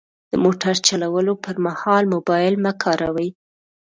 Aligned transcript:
د 0.31 0.33
موټر 0.43 0.75
چلولو 0.87 1.33
پر 1.43 1.55
مهال 1.65 2.03
موبایل 2.13 2.53
مه 2.63 2.71
کاروئ. 2.83 3.29